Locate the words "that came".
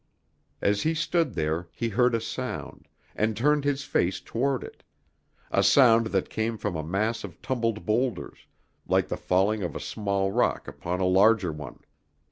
6.07-6.57